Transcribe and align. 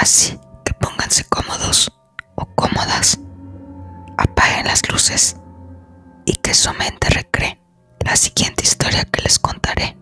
Así 0.00 0.40
que 0.64 0.72
pónganse 0.72 1.24
cómodos 1.24 1.92
o 2.34 2.46
cómodas, 2.54 3.18
apaguen 4.16 4.66
las 4.66 4.90
luces 4.90 5.36
y 6.24 6.36
que 6.36 6.54
su 6.54 6.72
mente 6.72 7.10
recree 7.10 7.60
la 8.06 8.16
siguiente 8.16 8.64
historia 8.64 9.04
que 9.04 9.20
les 9.20 9.38
contaré. 9.38 9.98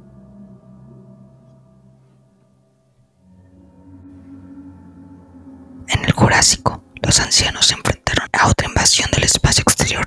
En 5.89 6.05
el 6.05 6.13
Jurásico, 6.13 6.85
los 7.03 7.19
ancianos 7.19 7.67
se 7.67 7.75
enfrentaron 7.75 8.29
a 8.35 8.47
otra 8.47 8.69
invasión 8.69 9.11
del 9.11 9.25
espacio 9.25 9.63
exterior. 9.63 10.07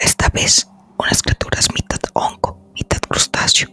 Esta 0.00 0.30
vez, 0.30 0.68
unas 0.98 1.22
criaturas 1.22 1.68
mitad 1.72 2.00
hongo, 2.12 2.72
mitad 2.74 2.98
crustáceo, 3.08 3.68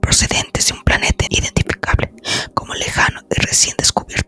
procedentes 0.00 0.68
de 0.68 0.72
un 0.72 0.82
planeta 0.82 1.26
identificable 1.28 2.10
como 2.54 2.72
lejano 2.72 3.20
y 3.30 3.40
recién 3.42 3.76
descubierto 3.76 4.27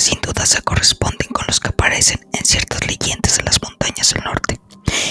sin 0.00 0.20
duda 0.22 0.46
se 0.46 0.62
corresponden 0.62 1.28
con 1.28 1.44
los 1.46 1.60
que 1.60 1.68
aparecen 1.68 2.26
en 2.32 2.44
ciertas 2.44 2.86
leyendas 2.86 3.36
de 3.36 3.44
las 3.44 3.60
montañas 3.62 4.14
del 4.14 4.24
norte 4.24 4.58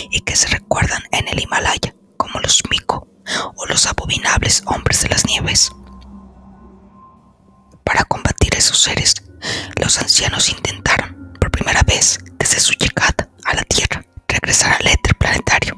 y 0.09 0.21
que 0.21 0.35
se 0.35 0.47
recuerdan 0.47 1.03
en 1.11 1.27
el 1.27 1.39
Himalaya 1.39 1.93
como 2.17 2.39
los 2.39 2.63
Miko 2.71 3.07
o 3.55 3.65
los 3.67 3.85
abominables 3.85 4.63
hombres 4.65 5.03
de 5.03 5.09
las 5.09 5.25
nieves. 5.27 5.71
Para 7.85 8.03
combatir 8.05 8.55
esos 8.55 8.79
seres, 8.79 9.13
los 9.75 9.99
ancianos 9.99 10.49
intentaron, 10.49 11.33
por 11.39 11.51
primera 11.51 11.83
vez 11.83 12.17
desde 12.39 12.59
su 12.59 12.73
llegada 12.73 13.29
a 13.45 13.53
la 13.53 13.63
Tierra, 13.63 14.03
regresar 14.27 14.73
al 14.73 14.87
éter 14.87 15.15
planetario. 15.15 15.75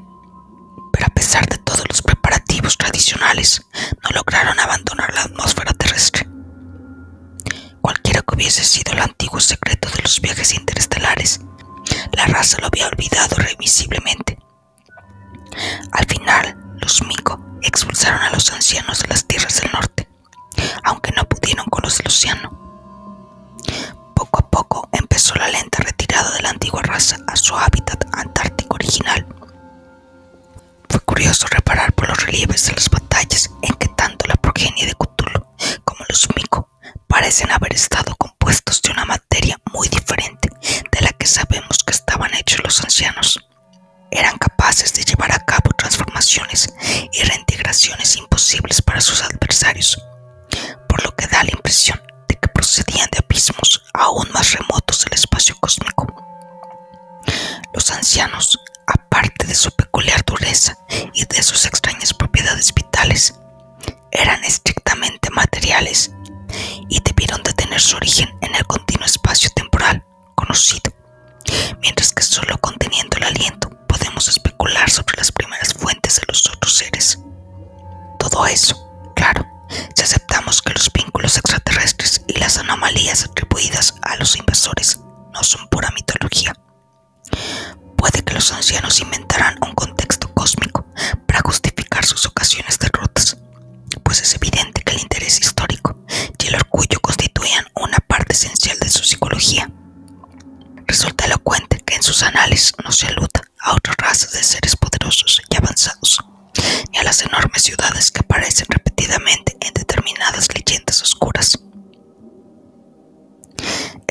Pero 0.93 1.05
a 1.05 1.13
pesar 1.13 1.45
de 1.47 1.57
todos 1.57 1.83
los 1.89 2.01
preparativos 2.01 2.77
tradicionales, 2.77 3.61
no 4.03 4.09
lograron 4.15 4.57
abandonar 4.57 5.13
la 5.13 5.23
atmósfera 5.23 5.73
terrestre. 5.73 6.30
Hubiese 8.41 8.63
sido 8.63 8.93
el 8.93 8.99
antiguo 9.01 9.39
secreto 9.39 9.87
de 9.91 10.01
los 10.01 10.19
viajes 10.19 10.55
interestelares, 10.55 11.41
la 12.13 12.25
raza 12.25 12.57
lo 12.59 12.65
había 12.65 12.87
olvidado 12.87 13.35
irremisiblemente. 13.37 14.39
Al 15.91 16.05
final, 16.07 16.57
los 16.81 17.03
Miko 17.03 17.39
expulsaron 17.61 18.19
a 18.19 18.31
los 18.31 18.51
ancianos 18.51 19.03
de 19.03 19.09
las 19.09 19.27
tierras 19.27 19.61
del 19.61 19.71
norte, 19.71 20.09
aunque 20.83 21.11
no 21.11 21.23
pudieron 21.25 21.67
con 21.67 21.83
los 21.83 21.99
del 21.99 22.07
océano. 22.07 22.49
Poco 24.15 24.39
a 24.39 24.49
poco 24.49 24.89
empezó 24.91 25.35
la 25.35 25.47
lenta 25.47 25.83
retirada 25.83 26.31
de 26.31 26.41
la 26.41 26.49
antigua 26.49 26.81
raza 26.81 27.17
a 27.27 27.35
su 27.35 27.55
hábitat 27.55 28.03
antártico 28.11 28.73
original. 28.73 29.23
Fue 30.89 30.99
curioso 31.01 31.45
reparar 31.47 31.93
por 31.93 32.09
los 32.09 32.25
relieves 32.25 32.65
de 32.65 32.73
las 32.73 32.89
batallas 32.89 33.51
en 33.61 33.75
que 33.75 33.89
tanto 33.89 34.25
la 34.25 34.33
progenie 34.33 34.87
de 34.87 34.95
Cthulhu 34.95 35.45
como 35.85 36.03
los 36.09 36.27
Miko 36.35 36.50
parecen 37.21 37.51
haber 37.51 37.75
estado 37.75 38.15
compuestos 38.15 38.81
de 38.81 38.89
una 38.89 39.05
materia 39.05 39.55
muy 39.71 39.87
diferente 39.89 40.49
de 40.91 41.01
la 41.01 41.11
que 41.11 41.27
sabemos 41.27 41.83
que 41.85 41.91
estaban 41.91 42.33
hechos 42.33 42.63
los 42.63 42.83
ancianos. 42.83 43.39
Eran 44.09 44.39
capaces 44.39 44.91
de 44.95 45.03
llevar 45.03 45.31
a 45.31 45.45
cabo 45.45 45.69
transformaciones 45.77 46.73
y 47.13 47.21
reintegraciones 47.21 48.15
imposibles 48.17 48.81
para 48.81 49.01
sus 49.01 49.21
adversarios, 49.21 50.03
por 50.89 51.03
lo 51.03 51.15
que 51.15 51.27
da 51.27 51.43
la 51.43 51.51
impresión 51.51 52.01
de 52.27 52.37
que 52.37 52.47
procedían 52.47 53.07
de 53.11 53.19
abismos 53.19 53.83
aún 53.93 54.27
más 54.31 54.53
remotos 54.53 55.05
del 55.05 55.13
espacio 55.13 55.55
cósmico. 55.59 56.07
Los 57.75 57.91
ancianos, 57.91 58.59
aparte 58.87 59.45
de 59.45 59.53
su 59.53 59.69
peculiar 59.69 60.25
dureza 60.25 60.75
y 61.13 61.23
de 61.25 61.43
sus 61.43 61.67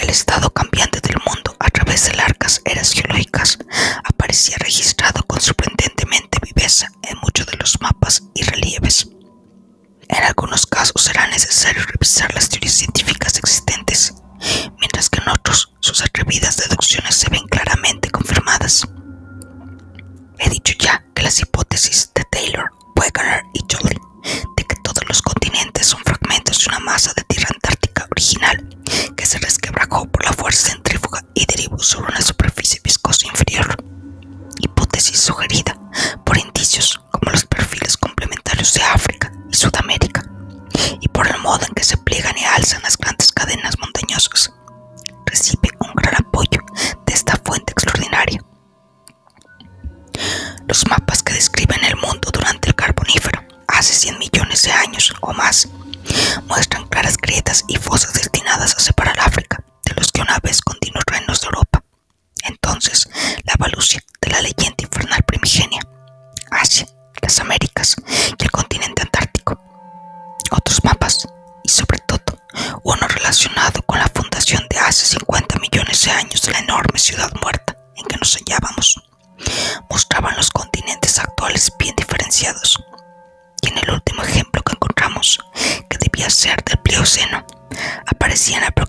El 0.01 0.09
estado 0.09 0.49
cambiante 0.49 0.99
del 1.01 1.19
mundo 1.27 1.55
a 1.59 1.69
través 1.69 2.07
de 2.07 2.15
largas 2.15 2.63
eras 2.65 2.93
geológicas 2.93 3.59
aparecía 4.03 4.57
registrado 4.59 5.23
con 5.25 5.43
sorprendentemente 5.43 6.39
viveza 6.43 6.91
en 7.03 7.19
muchos 7.19 7.47
de 7.47 7.59
los 7.59 7.79
mapas 7.83 8.23
y 8.35 8.43
relieves. 8.43 9.11
En 10.09 10.25
algunos 10.25 10.65
casos 10.65 11.03
será 11.03 11.27
necesario 11.27 11.83
revisar 11.85 12.33
las 12.35 12.49
teorías 12.49 12.77
científicas 12.77 13.37
existentes, 13.37 14.15
mientras 14.79 15.11
que 15.11 15.21
en 15.21 15.29
otros 15.29 15.75
sus 15.81 16.01
atrevidas 16.01 16.57
deducciones 16.57 17.15
se 17.15 17.29
ven 17.29 17.47
claramente 17.49 18.09
confirmadas. 18.11 18.89
He 20.39 20.49
dicho 20.49 20.73
ya 20.79 21.05
que 21.15 21.23
las 21.23 21.39
hipótesis 21.41 22.11
de 22.15 22.25
Taylor, 22.25 22.71
Wegener 22.97 23.43
y 23.53 23.61
Jolie 23.71 24.01
de 24.57 24.65
que 24.65 24.77
todos 24.77 25.07
los 25.09 25.21
continentes 25.21 25.87
son 25.87 26.01
fragmentos 26.05 26.59
de 26.65 26.71
una 26.71 26.81
masa 26.81 27.13
de 27.15 27.23
tierra 27.25 27.51
original 28.21 28.69
que 29.17 29.25
se 29.25 29.39
resquebrajó 29.39 30.05
por 30.11 30.23
la 30.27 30.35
fuerza 30.35 30.73
centrífuga 30.73 31.25
y 31.33 31.47
derivó 31.47 31.79
sobre 31.79 32.13
una 32.13 32.21
superficie 32.21 32.79
viscosa 32.85 33.27
inferior. 33.27 33.83
Hipótesis 34.59 35.19
sugerida 35.19 35.75
por 36.27 36.37
indicios 36.37 37.01
como 37.11 37.33
los 37.33 37.47
perfiles 37.47 37.97
complementarios 37.97 38.75
de 38.75 38.83
África 38.83 39.33
y 39.51 39.57
Sudamérica, 39.57 40.23
y 41.01 41.09
por 41.09 41.29
el 41.29 41.39
modo 41.39 41.65
en 41.67 41.73
que 41.73 41.83
se 41.83 41.97
pliegan 41.97 42.37
y 42.37 42.45
alzan 42.45 42.83
las 42.83 42.99
grandes 42.99 43.33
cadenas 43.33 43.79
montañosas. 43.79 44.53
Recibe 45.25 45.71
un 45.79 45.95
gran 45.95 46.17
apoyo 46.17 46.61
de 47.07 47.15
esta 47.15 47.41
fuente 47.43 47.73
extraordinaria. 47.73 48.45
Los 50.69 50.87
mapas 50.89 51.23
que 51.23 51.33
describen 51.33 51.83
el 51.85 51.97
mundo 51.97 52.29
durante 52.31 52.70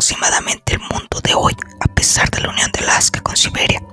aproximadamente 0.02 0.74
el 0.74 0.80
mundo 0.80 1.22
de 1.24 1.36
hoy, 1.36 1.56
a 1.80 1.94
pesar 1.94 2.28
de 2.32 2.42
la 2.42 2.50
unión 2.50 2.72
de 2.72 2.80
Alaska 2.80 3.22
con 3.22 3.38
Siberia, 3.38 3.84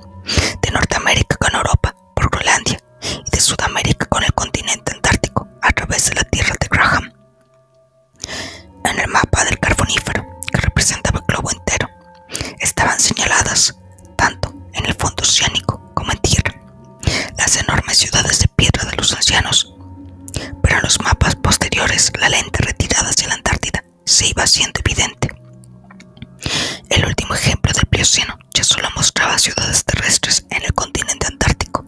de 0.63 0.71
Norteamérica 0.71 1.37
con 1.37 1.55
Europa 1.55 1.95
por 2.17 2.31
Groenlandia 2.31 2.83
y 3.27 3.31
de 3.31 3.39
Sudamérica 3.39 4.07
con 4.07 4.25
el 4.25 4.33
continente 4.33 4.95
antártico 4.95 5.47
a 5.61 5.71
través 5.71 6.09
de 6.09 6.15
la 6.15 6.25
tierra 6.25 6.55
de 6.59 6.69
Graham. 6.71 7.13
En 8.87 8.99
el 8.99 9.09
mapa 9.09 9.45
del 9.45 9.59
carbonífero, 9.59 10.25
que 10.51 10.61
representaba 10.63 11.19
el 11.19 11.27
globo 11.27 11.51
entero, 11.51 11.91
estaban 12.59 12.99
señaladas, 12.99 13.77
tanto 14.17 14.55
en 14.73 14.87
el 14.87 14.95
fondo 14.95 15.23
oceánico 15.25 15.93
como 15.93 16.11
en 16.11 16.19
tierra, 16.21 16.55
las 17.37 17.55
enormes 17.59 17.99
ciudades 17.99 18.39
de 18.39 18.48
mostraba 29.49 29.73
ciudades 29.73 29.85
terrestres 29.85 30.47
en 30.51 30.63
el 30.63 30.75
continente 30.75 31.27
antártico 31.27 31.85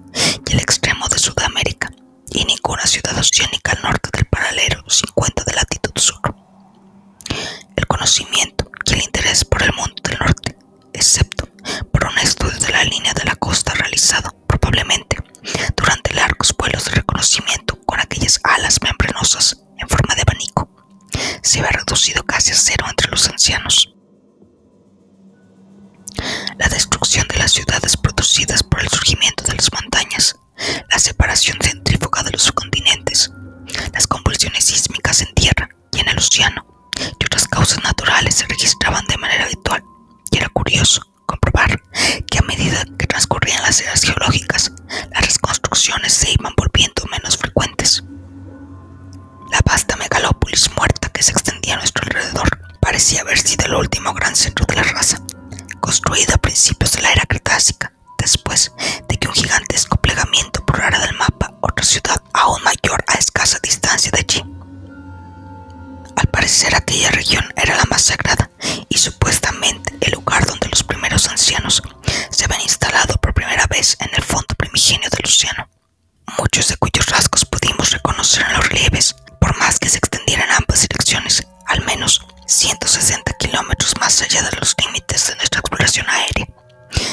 y 0.46 0.52
el 0.52 0.60
extremo 0.60 1.08
de 1.08 1.18
Sudamérica, 1.18 1.90
y 2.30 2.44
ninguna 2.44 2.86
ciudad 2.86 3.16
oceánica 3.18 3.72
al 3.72 3.82
norte 3.82 4.08
del 4.12 4.24
paralelo 4.26 4.82
50 4.88 5.44
de 5.44 5.52
latitud 5.52 5.92
sur. 5.96 6.20
El 7.76 7.86
conocimiento 7.86 8.70
y 8.86 8.94
el 8.94 9.02
interés 9.02 9.44
por 9.44 9.62
el 9.62 9.72
mundo 9.74 9.94
del 10.02 10.18
norte, 10.18 10.56
excepto 10.92 11.48
por 11.92 12.06
un 12.06 12.18
estudio 12.18 12.58
de 12.58 12.72
la 12.72 12.84
línea 12.84 13.12
de 13.12 13.24
la 13.24 13.36
costa 13.36 13.74
realizado 13.74 14.30
probablemente 14.46 15.18
durante 15.76 16.14
largos 16.14 16.54
vuelos 16.56 16.84
de 16.86 16.92
reconocimiento 16.92 17.78
con 17.84 18.00
aquellas 18.00 18.40
alas 18.44 18.80
membranosas 18.82 19.60
en 19.78 19.88
forma 19.88 20.14
de 20.14 20.22
abanico, 20.22 20.70
se 21.42 21.58
había 21.58 21.72
reducido 21.72 22.22
casi 22.24 22.52
a 22.52 22.56
cero 22.56 22.86
entre 22.88 23.10
los 23.10 23.28
ancianos. 23.28 23.92
La 26.58 26.68
destrucción 26.68 27.26
de 27.28 27.38
las 27.38 27.52
ciudades 27.52 27.96
producidas 27.96 28.62
por 28.62 28.80
el 28.80 28.88
surgimiento 28.88 29.44
de 29.44 29.54
las 29.54 29.72
montañas, 29.72 30.36
la 30.89 30.89
separación 31.00 31.58
centrífuga 31.61 32.23
de 32.23 32.31
los 32.32 32.52
continentes, 32.52 33.31
las 33.93 34.06
convulsiones 34.06 34.64
sísmicas 34.64 35.20
en 35.23 35.32
tierra 35.35 35.69
y 35.93 36.00
en 36.00 36.08
el 36.08 36.19
océano 36.19 36.64
y 37.19 37.25
otras 37.25 37.49
causas 37.49 37.82
naturales 37.82 38.35
se 38.37 38.47
registraban 38.47 39.06
de 39.06 39.17
manera 39.17 39.44
habitual 39.44 39.82
y 40.31 40.37
era 40.37 40.49
curioso 40.49 41.02
comprobar 41.26 41.81
que 42.31 42.38
a 42.38 42.43
medida 42.43 42.85
que 42.99 43.06
transcurrían 43.06 43.62
las 43.62 43.81
eras 43.81 44.02
geológicas, 44.02 44.73
las 45.12 45.26
reconstrucciones 45.35 46.12
se 46.12 46.32
iban 46.32 46.52
volviendo 46.56 47.05
menos 47.11 47.37
frecuentes. 47.37 48.02
La 49.50 49.61
vasta 49.64 49.97
megalópolis 49.97 50.70
muerta 50.76 51.08
que 51.08 51.23
se 51.23 51.32
extendía 51.32 51.75
a 51.75 51.79
nuestro 51.79 52.05
alrededor 52.05 52.49
parecía 52.81 53.23
haber 53.23 53.38
sido 53.38 53.67
el 53.67 53.75
último 53.75 54.12
gran 54.14 54.35
centro 54.37 54.67
de 54.67 54.76
la 54.76 54.82
raza, 54.82 55.19
construida 55.81 56.35
a 56.35 56.38
principios 56.38 56.93
de 56.93 57.02
la 57.02 57.12
era 57.12 57.25
cretácica, 57.26 57.93
después 58.20 58.72
de 59.08 59.17
que 59.17 59.28
un 59.28 59.34
gigantesco 59.34 59.96
plegamiento 59.96 60.62
borrara 60.67 60.99
del 61.00 61.17
mapa 61.17 61.55
otra 61.61 61.84
ciudad 61.84 62.22
aún 62.32 62.62
mayor 62.62 63.02
a 63.06 63.14
escasa 63.14 63.58
distancia 63.62 64.11
de 64.12 64.20
allí. 64.20 64.44
Al 66.17 66.26
parecer 66.28 66.75
aquella 66.75 67.11
región 67.11 67.44
era 67.56 67.76
la 67.76 67.84
más 67.84 68.02
sagrada 68.02 68.50
y 68.88 68.99
supuestamente 68.99 69.96
el 70.00 70.12
lugar 70.12 70.44
donde 70.46 70.69
los 70.69 70.82
primeros 70.82 71.28
ancianos 71.28 71.82
se 72.31 72.44
habían 72.44 72.61
instalado 72.61 73.14
por 73.17 73.34
primera 73.34 73.67
vez 73.67 73.96
en 74.00 74.11
el 74.14 74.23
fondo 74.23 74.55
primigenio 74.56 75.08
del 75.11 75.25
océano, 75.25 75.69
muchos 76.38 76.69
de 76.69 76.76
cuyos 76.76 77.06
rasgos 77.06 77.44
pudimos 77.44 77.90
reconocer 77.90 78.44
en 78.46 78.55
los 78.55 78.69
relieves, 78.69 79.16
por 79.40 79.56
más 79.56 79.78
que 79.78 79.88
se 79.88 79.99
extendieran 79.99 80.49
en 80.49 80.56
ambas 80.56 80.82
direcciones, 80.82 81.46
al 81.66 81.84
menos 81.84 82.26
160 82.46 83.32
kilómetros 83.34 83.94
más 84.00 84.20
allá 84.23 84.43
de 84.43 84.56
los 84.58 84.75
límites 84.84 85.28
de 85.28 85.37
nuestra 85.37 85.61
exploración 85.61 86.06
aérea. 86.08 86.46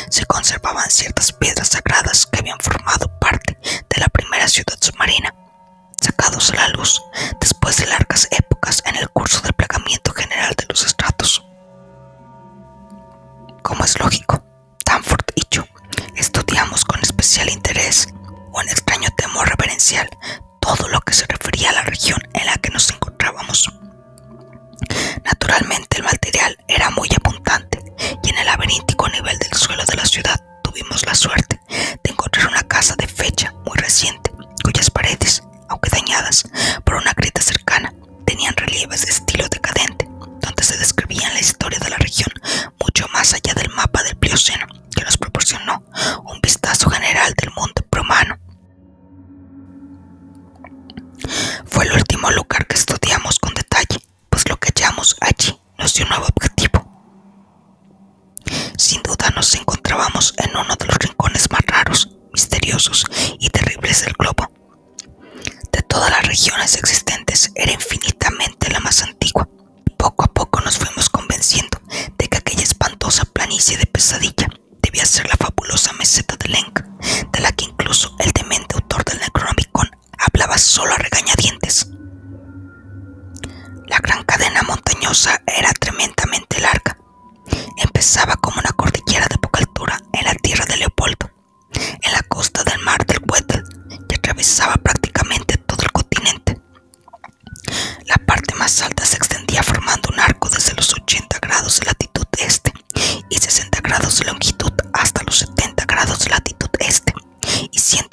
Se 0.09 0.25
conservaban 0.25 0.89
ciertas 0.89 1.31
piedras 1.31 1.69
sagradas 1.69 2.25
que 2.25 2.39
habían 2.39 2.59
formado 2.59 3.07
parte 3.19 3.57
de 3.63 3.99
la 3.99 4.07
primera 4.07 4.47
ciudad 4.47 4.77
submarina, 4.79 5.33
sacados 6.01 6.51
a 6.51 6.55
la 6.55 6.69
luz 6.69 7.01
después 7.39 7.77
de 7.77 7.87
largas 7.87 8.27
épocas 8.31 8.81
en 8.85 8.95
el 8.95 9.09
curso 9.09 9.41
del 9.41 9.53
plegamiento 9.53 10.13
general 10.13 10.53
de 10.57 10.65
los 10.69 10.85
estratos. 10.85 11.43
Como 13.61 13.83
es 13.83 13.99
lógico, 13.99 14.43
Danford 14.85 15.25
y 15.35 15.43
yo 15.51 15.65
estudiamos 16.15 16.85
con 16.85 17.01
especial 17.01 17.49
interés 17.49 18.07
o 18.53 18.61
en 18.61 18.69
extraño 18.69 19.09
temor 19.17 19.49
reverencial 19.49 20.09
todo 20.59 20.87
lo 20.87 21.01
que 21.01 21.13
se 21.13 21.25
refería 21.27 21.69
a 21.69 21.73
la 21.73 21.81
región 21.83 22.21
en 22.33 22.45
la 22.45 22.55
que 22.57 22.69
nos 22.69 22.89
encontrábamos. 22.91 23.69
Naturalmente 25.27 25.97
el 25.97 26.03
material 26.03 26.57
era 26.67 26.89
muy 26.89 27.09
abundante 27.19 27.83
y 28.23 28.29
en 28.29 28.37
el 28.37 28.45
laberíntico 28.45 29.07
nivel 29.09 29.37
del 29.37 29.53
suelo 29.53 29.83
de 29.85 29.95
la 29.95 30.05
ciudad 30.05 30.41
tuvimos 30.63 31.05
la 31.05 31.13
suerte 31.13 31.59
de 31.69 32.11
encontrar 32.11 32.47
una 32.47 32.63
casa 32.63 32.95
de 32.97 33.07
fecha 33.07 33.53
muy 33.65 33.75
reciente, 33.77 34.31
cuyas 34.63 34.89
paredes, 34.89 35.43
aunque 35.69 35.89
dañadas 35.89 36.45
por 36.85 36.95
una 36.95 37.13
grieta 37.13 37.41
cercana, 37.41 37.93
tenían 38.25 38.55
relieves 38.55 39.01
de 39.05 39.11
estilo 39.11 39.47
decadente, 39.49 40.07
donde 40.39 40.63
se 40.63 40.77
describía 40.77 41.31
la 41.33 41.39
historia 41.41 41.79
de 41.79 41.89
la 41.89 41.97
región 41.97 42.31
mucho 42.79 43.05
más 43.13 43.33
allá 43.33 43.53
del 43.53 43.69
mapa 43.71 44.03
del 44.03 44.15
Plioceno, 44.15 44.65
que 44.95 45.03
nos 45.03 45.17
proporcionó 45.17 45.83
un 46.25 46.39
vistazo 46.41 46.89
general 46.89 47.33
del 47.33 47.51
mundo 47.53 47.85
promano. 47.89 48.37
Fue 51.65 51.85
el 51.85 51.91
último 51.93 52.31
lugar 52.31 52.65
que 52.67 52.75
estudiamos 52.75 53.39
con 53.39 53.53
detalle, 53.53 53.99
pues 54.29 54.47
lo 54.49 54.57
que 54.57 54.69
hallamos 54.69 55.15
un 55.87 56.09
nuevo 56.09 56.25
objetivo. 56.25 56.85
Sin 58.77 59.01
duda 59.03 59.29
nos 59.35 59.55
encontrábamos 59.55 60.33
en 60.37 60.51
uno 60.55 60.75
de 60.75 60.85
los 60.85 60.97
rincones 60.97 61.49
más 61.49 61.61
raros, 61.65 62.09
misteriosos 62.33 63.05
y 63.39 63.49
terribles 63.49 64.03
del 64.03 64.13
globo. 64.13 64.51
De 65.71 65.81
todas 65.83 66.11
las 66.11 66.27
regiones 66.27 66.75
existentes 66.75 67.51
era 67.55 67.71
infinitamente 67.71 68.69
la 68.69 68.81
más 68.81 69.01
antigua. 69.01 69.47
Poco 69.97 70.25
a 70.25 70.27
poco 70.27 70.59
nos 70.61 70.77
fuimos 70.77 71.09
convenciendo 71.09 71.79
de 72.17 72.27
que 72.27 72.37
aquella 72.37 72.63
espantosa 72.63 73.23
planicie 73.25 73.77
de 73.77 73.85
pesadilla 73.85 74.49
debía 74.81 75.05
ser 75.05 75.27
la 75.27 75.37
fabulosa 75.37 75.93
meseta 75.93 76.35
de 76.35 76.49
Lenk, 76.49 76.81
de 77.31 77.39
la 77.39 77.51
que 77.53 77.65
incluso 77.65 78.13
el 78.19 78.31
demente 78.33 78.75
autor 78.75 79.05
del 79.05 79.19
Necronomicon 79.19 79.89
hablaba 80.19 80.57
solo 80.57 80.93
a 80.93 80.97
regañadientes. 80.97 81.87
La 83.87 83.99
gran 83.99 84.23
cadena 84.23 84.61
montañosa 84.63 85.41
era 85.45 85.71
tremendamente 85.73 86.59
larga. 86.59 86.97
Empezaba 87.77 88.35
como 88.35 88.59
una 88.59 88.71
cordillera 88.71 89.27
de 89.29 89.37
poca 89.37 89.59
altura 89.59 90.01
en 90.13 90.25
la 90.25 90.33
tierra 90.35 90.65
de 90.65 90.77
Leopoldo, 90.77 91.31
en 91.73 92.11
la 92.11 92.21
costa 92.23 92.63
del 92.63 92.79
mar 92.81 93.05
del 93.05 93.21
Weddell, 93.29 93.63
y 94.09 94.15
atravesaba 94.15 94.75
prácticamente 94.75 95.57
todo 95.57 95.83
el 95.83 95.91
continente. 95.91 96.61
La 98.05 98.17
parte 98.25 98.55
más 98.55 98.81
alta 98.81 99.05
se 99.05 99.17
extendía 99.17 99.63
formando 99.63 100.09
un 100.11 100.19
arco 100.19 100.49
desde 100.49 100.73
los 100.73 100.93
80 100.93 101.39
grados 101.39 101.79
de 101.79 101.85
latitud 101.85 102.25
este 102.37 102.73
y 103.29 103.37
60 103.37 103.79
grados 103.81 104.19
de 104.19 104.25
longitud 104.25 104.73
hasta 104.93 105.23
los 105.23 105.37
70 105.39 105.85
grados 105.85 106.19
de 106.19 106.29
latitud 106.29 106.69
este 106.79 107.13
y 107.71 107.79
115 107.79 108.06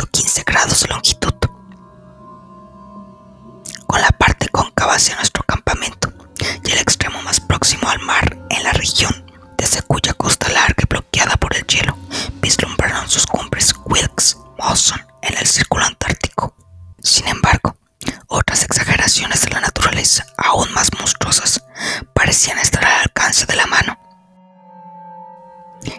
cuya 9.86 10.12
costa 10.14 10.48
larga 10.48 10.82
y 10.82 10.86
bloqueada 10.88 11.36
por 11.36 11.54
el 11.56 11.66
hielo 11.66 11.96
vislumbraron 12.40 13.08
sus 13.08 13.26
cumbres 13.26 13.74
Wilkes, 13.86 14.36
Mawson 14.58 15.00
en 15.22 15.36
el 15.36 15.46
círculo 15.46 15.84
antártico. 15.84 16.54
Sin 17.02 17.26
embargo, 17.28 17.76
otras 18.28 18.62
exageraciones 18.64 19.42
de 19.42 19.50
la 19.50 19.60
naturaleza, 19.60 20.26
aún 20.36 20.72
más 20.72 20.90
monstruosas, 20.98 21.62
parecían 22.12 22.58
estar 22.58 22.84
al 22.84 23.02
alcance 23.02 23.46
de 23.46 23.56
la 23.56 23.66
mano. 23.66 23.98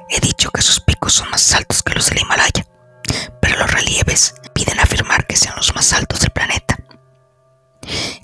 He 0.09 0.19
dicho 0.19 0.49
que 0.51 0.61
sus 0.61 0.79
picos 0.79 1.13
son 1.13 1.29
más 1.29 1.53
altos 1.53 1.83
que 1.83 1.93
los 1.93 2.09
del 2.09 2.21
Himalaya, 2.21 2.65
pero 3.41 3.57
los 3.57 3.71
relieves 3.71 4.35
piden 4.53 4.79
afirmar 4.79 5.27
que 5.27 5.35
sean 5.35 5.55
los 5.55 5.75
más 5.75 5.93
altos 5.93 6.19
del 6.19 6.31
planeta. 6.31 6.77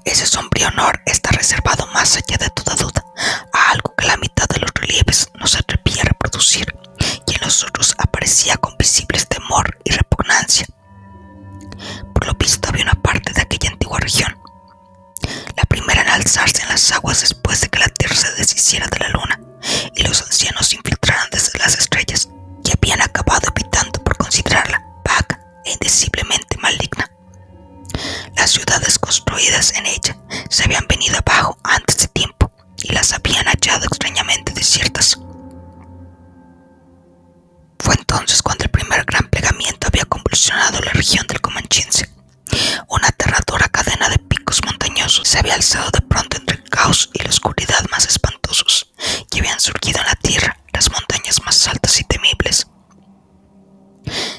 Ese 0.05 0.25
sombrío 0.25 0.67
honor 0.69 1.01
está 1.05 1.29
reservado 1.31 1.85
más 1.87 2.17
allá 2.17 2.37
de 2.37 2.49
toda 2.49 2.75
duda 2.75 3.05
a 3.53 3.71
algo 3.71 3.93
que 3.95 4.07
la 4.07 4.17
mitad 4.17 4.47
de 4.47 4.59
los 4.59 4.71
relieves 4.73 5.29
no 5.39 5.47
se 5.47 5.59
atrevía 5.59 6.01
a 6.03 6.05
reproducir 6.05 6.75
y 7.27 7.35
en 7.35 7.41
los 7.41 7.63
otros 7.63 7.95
aparecía 7.97 8.57
con 8.57 8.75
visibles 8.77 9.27
temor 9.27 9.77
y 9.83 9.91
repugnancia. 9.91 10.67
Por 12.13 12.27
lo 12.27 12.33
visto 12.35 12.69
había 12.69 12.83
una 12.83 13.01
parte 13.01 13.33
de 13.33 13.41
aquella 13.41 13.71
antigua 13.71 13.99
región, 13.99 14.37
la 15.55 15.63
primera 15.63 16.01
en 16.01 16.09
alzarse 16.09 16.61
en 16.63 16.69
las 16.69 16.91
aguas 16.91 17.21
después 17.21 17.61
de 17.61 17.69
que 17.69 17.79
la 17.79 17.87
Tierra 17.87 18.15
se 18.15 18.31
deshiciera 18.33 18.87
de 18.87 18.99
la 18.99 19.09
luna 19.09 19.39
y 19.95 20.03
los 20.03 20.21
ancianos 20.21 20.67
se 20.67 20.75
se 45.31 45.39
había 45.39 45.55
alzado 45.55 45.89
de 45.91 46.01
pronto 46.01 46.35
entre 46.35 46.57
el 46.57 46.63
caos 46.69 47.09
y 47.13 47.23
la 47.23 47.29
oscuridad 47.29 47.85
más 47.89 48.05
espantosos 48.05 48.91
que 49.31 49.39
habían 49.39 49.61
surgido 49.61 50.01
en 50.01 50.07
la 50.07 50.15
tierra, 50.15 50.57
las 50.73 50.91
montañas 50.91 51.41
más 51.45 51.69
altas 51.69 52.01
y 52.01 52.03
temibles. 52.03 52.67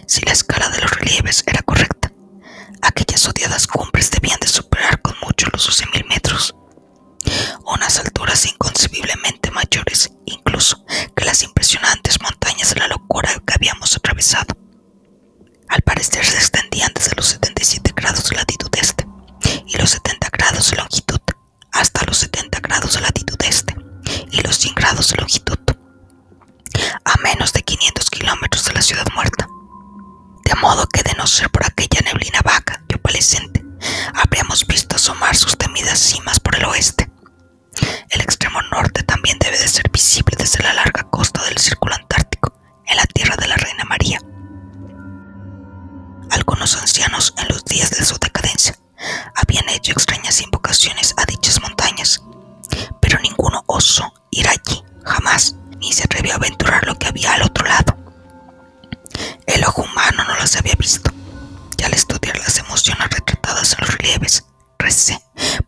Si 0.07 0.21
la 0.27 0.33
escala 0.33 0.69
de 0.69 0.83
los 0.83 0.91
relieves 0.91 1.45
era 1.47 1.63
correcta, 1.63 2.13
aquellas 2.83 3.27
odiadas 3.27 3.67
cumbres 3.67 4.11
debían 4.11 4.39
de 4.39 4.49
superar 4.49 5.01
con 5.01 5.15
mucho 5.23 5.47
los 5.51 5.67
12.000 5.67 6.07
metros, 6.09 6.55
unas 7.65 7.99
alturas 7.99 8.45
inconcebiblemente 8.45 9.51
mayores 9.51 10.13
incluso 10.27 10.85
que 11.17 11.25
las 11.25 11.43
impresionantes 11.43 12.21
montañas 12.21 12.75
de 12.75 12.81
la 12.81 12.89
locura 12.89 13.31
que 13.47 13.55
habíamos 13.55 13.97
atravesado. 13.97 14.55
Al 15.71 15.81
parecer 15.81 16.27
se 16.27 16.37
extendían 16.37 16.93
desde 16.95 17.17
los 17.17 17.33
a 25.11 25.42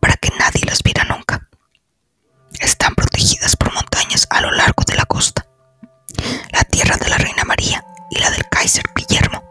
para 0.00 0.16
que 0.16 0.30
nadie 0.38 0.60
las 0.66 0.82
viera 0.82 1.04
nunca. 1.04 1.48
Están 2.60 2.94
protegidas 2.94 3.56
por 3.56 3.72
montañas 3.72 4.26
a 4.28 4.40
lo 4.42 4.50
largo 4.50 4.82
de 4.86 4.96
la 4.96 5.06
costa, 5.06 5.46
la 6.52 6.62
tierra 6.64 6.96
de 6.96 7.08
la 7.08 7.16
Reina 7.16 7.44
María 7.44 7.84
y 8.10 8.18
la 8.18 8.30
del 8.30 8.46
Kaiser 8.50 8.84
Guillermo, 8.94 9.42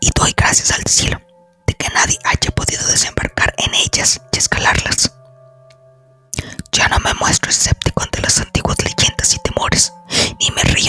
y 0.00 0.10
doy 0.14 0.32
gracias 0.34 0.70
al 0.72 0.84
cielo 0.86 1.20
de 1.66 1.74
que 1.74 1.88
nadie 1.90 2.18
haya 2.24 2.50
podido 2.54 2.86
desembarcar 2.86 3.54
en 3.58 3.74
ellas 3.74 4.20
y 4.32 4.38
escalarlas. 4.38 5.12
Ya 6.72 6.88
no 6.88 6.98
me 7.00 7.12
muestro 7.14 7.50
escéptico 7.50 8.02
ante 8.02 8.22
las 8.22 8.38
antiguas 8.38 8.78
leyendas 8.82 9.34
y 9.34 9.38
temores, 9.40 9.92
ni 10.40 10.50
me 10.52 10.62
río 10.62 10.87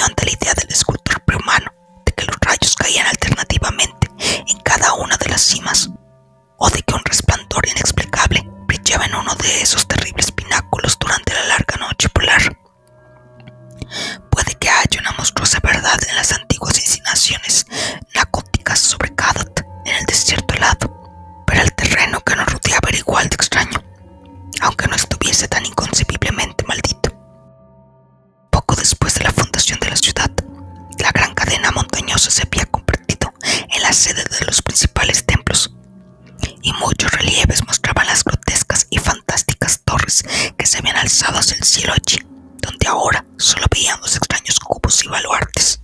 el 41.09 41.63
cielo 41.63 41.93
allí, 41.93 42.19
donde 42.61 42.87
ahora 42.87 43.25
solo 43.37 43.65
veíamos 43.71 44.15
extraños 44.15 44.59
cubos 44.59 45.03
y 45.03 45.07
baluartes. 45.07 45.81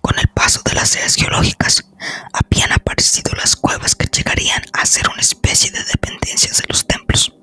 Con 0.00 0.18
el 0.18 0.26
paso 0.28 0.62
de 0.64 0.72
las 0.72 0.96
eras 0.96 1.16
geológicas, 1.16 1.84
habían 2.32 2.72
aparecido 2.72 3.30
las 3.34 3.54
cuevas 3.54 3.94
que 3.94 4.06
llegarían 4.06 4.62
a 4.72 4.86
ser 4.86 5.06
una 5.10 5.20
especie 5.20 5.70
de 5.70 5.84
dependencias 5.84 6.58
de 6.58 6.64
los 6.68 6.86
templos. 6.86 7.34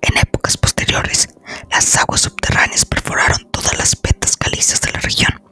En 0.00 0.16
épocas 0.16 0.56
posteriores, 0.56 1.28
las 1.72 1.96
aguas 1.96 2.20
subterráneas 2.20 2.84
perforaron 2.84 3.50
todas 3.50 3.76
las 3.76 4.00
vetas 4.00 4.36
calizas 4.36 4.80
de 4.80 4.92
la 4.92 5.00
región, 5.00 5.42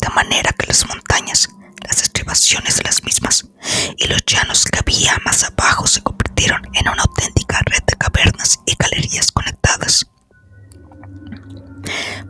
de 0.00 0.08
manera 0.14 0.50
que 0.58 0.66
las 0.66 0.86
montañas, 0.88 1.50
las 1.86 2.02
estribaciones 2.02 2.76
de 2.76 2.84
las 2.84 3.02
mismas 3.04 3.46
y 3.96 4.06
los 4.06 4.24
llanos 4.26 4.64
que 4.64 4.78
había 4.78 5.16
más 5.24 5.44
abajo 5.44 5.86
se 5.86 6.02
convirtieron 6.02 6.62
en 6.74 6.88
una 6.88 7.02
auténtica 7.02 7.60
red 7.66 7.82
de 7.86 7.96
cavernas 7.96 8.58
y 8.66 8.74
galerías 8.78 9.32
conectadas. 9.32 10.06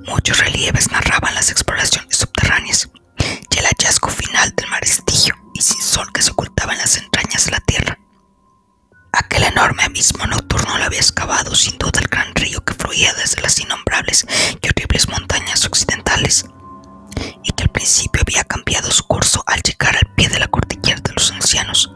Muchos 0.06 0.38
relieves 0.38 0.90
narraban 0.90 1.34
las 1.34 1.50
exploraciones 1.50 2.16
subterráneas 2.16 2.88
y 3.18 3.58
el 3.58 3.66
hallazgo 3.66 4.08
final 4.08 4.52
del 4.56 4.68
marestillo 4.68 5.34
y 5.54 5.62
sin 5.62 5.80
sol 5.82 6.10
que 6.12 6.22
se 6.22 6.30
ocultaba 6.30 6.72
en 6.72 6.78
las 6.78 6.96
entrañas 6.96 7.44
de 7.46 7.50
la 7.52 7.60
tierra. 7.60 7.98
Aquel 9.12 9.44
enorme 9.44 9.82
abismo 9.84 10.26
nocturno 10.26 10.78
lo 10.78 10.84
había 10.84 11.00
excavado 11.00 11.54
sin 11.54 11.76
duda 11.76 12.00
el 12.00 12.08
gran 12.08 12.34
río 12.34 12.64
que 12.64 12.72
fluía 12.74 13.12
desde 13.14 13.42
las 13.42 13.58
innombrables 13.60 14.26
y 14.62 14.66
horribles 14.66 15.08
montañas 15.08 15.64
occidentales, 15.66 16.46
y 17.44 17.52
que 17.52 17.64
al 17.64 17.70
principio 17.70 18.22
había 18.22 18.44
cambiado 18.44 18.90
su 18.90 19.04
curso 19.04 19.41
llegar 19.62 19.96
al 19.96 20.14
pie 20.14 20.28
de 20.28 20.38
la 20.38 20.48
cordillera 20.48 21.00
de 21.00 21.12
los 21.12 21.30
ancianos, 21.30 21.92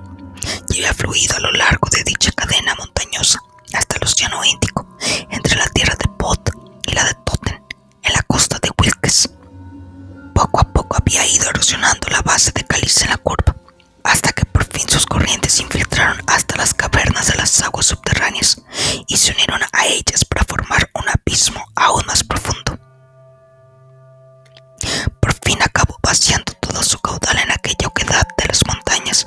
y 0.69 0.79
había 0.79 0.95
fluido 0.95 1.37
a 1.37 1.41
lo 1.41 1.53
largo 1.53 1.89
de 1.91 2.05
dicha 2.05 2.31
cadena 2.33 2.75
montañosa 2.77 3.39
hasta 3.73 3.97
el 3.97 4.05
océano 4.05 4.45
Índico, 4.45 4.87
entre 5.31 5.57
la 5.57 5.67
tierra 5.69 5.95
de 5.97 6.09
Pot 6.19 6.51
y 6.87 6.93
la 6.93 7.05
de 7.05 7.15
Totten, 7.25 7.63
en 8.03 8.13
la 8.13 8.23
costa 8.23 8.59
de 8.63 8.71
Wilkes. 8.81 9.31
Poco 10.35 10.61
a 10.61 10.73
poco 10.73 10.97
había 10.97 11.27
ido 11.27 11.49
erosionando 11.49 12.09
la 12.11 12.23
base 12.23 12.53
de 12.53 12.65
Calice 12.65 13.05
en 13.05 13.11
la 13.11 13.17
curva, 13.17 13.57
hasta 14.05 14.33
que 14.33 14.45
por 14.45 14.65
fin 14.65 14.89
sus 14.89 15.07
corrientes 15.07 15.55
se 15.55 15.63
infiltraron 15.63 16.23
hasta 16.27 16.57
las 16.57 16.75
cavernas 16.75 17.29
de 17.29 17.35
las 17.37 17.61
aguas 17.63 17.87
subterráneas 17.87 18.61
y 19.07 19.17
se 19.17 19.33
unieron 19.33 19.61
a 19.73 19.87
ellas 19.87 20.25
para 20.25 20.45
formar 20.45 20.91
un 20.95 21.05
abismo 21.09 21.65
aún 21.75 22.05
más 22.07 22.23
profundo. 22.23 22.79
Por 25.21 25.35
fin 25.43 25.59
acabó 25.63 25.96
vaciando 26.07 26.53
todo 26.61 26.85
su 26.85 27.01
caudal 27.01 27.37
en 27.41 27.51
aquella 27.51 27.89
oquedad 27.89 28.29
de 28.39 28.47
las 28.47 28.65
montañas, 28.65 29.27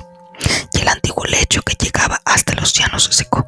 y 0.72 0.80
el 0.80 0.88
antiguo 0.88 1.26
lecho 1.26 1.60
que 1.60 1.76
llegaba 1.78 2.22
hasta 2.24 2.54
el 2.54 2.60
océano 2.60 2.98
se 2.98 3.12
secó. 3.12 3.46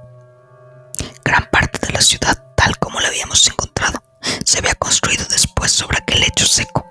Gran 1.25 1.49
parte 1.51 1.79
de 1.87 1.95
la 1.95 2.03
ciudad, 2.03 2.37
tal 2.55 2.79
como 2.79 3.01
la 3.01 3.09
habíamos 3.09 3.47
encontrado, 3.47 4.03
se 4.45 4.59
había 4.59 4.75
construido 4.75 5.25
después 5.31 5.73
sobre 5.73 5.97
aquel 5.97 6.21
lecho 6.21 6.45
seco. 6.45 6.87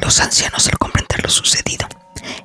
Los 0.00 0.18
ancianos, 0.20 0.66
al 0.68 0.78
comprender 0.78 1.22
lo 1.22 1.28
sucedido, 1.28 1.86